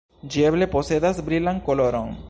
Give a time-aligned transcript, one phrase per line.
[0.35, 2.15] Ĝi eble posedas brilan koloron.